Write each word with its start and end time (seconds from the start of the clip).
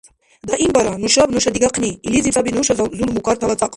Даимбара! 0.47 0.93
Нушаб 1.03 1.29
нуша 1.35 1.49
дигахъни,- 1.55 1.91
илизиб 2.07 2.33
саби 2.35 2.51
нуша 2.55 2.73
зулмукартала 2.77 3.55
цӀакь. 3.59 3.69